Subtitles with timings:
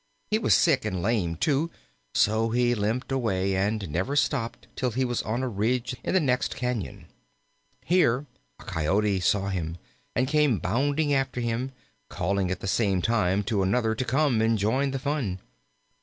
[0.31, 1.69] He was sick, and lame too,
[2.11, 6.19] so he limped away and never stopped till he was on a ridge in the
[6.19, 7.03] next cañon.
[7.85, 8.25] Here
[8.59, 9.77] a Coyote saw him,
[10.15, 11.71] and came bounding after him,
[12.09, 15.37] calling at the same time to another to come and join the fun.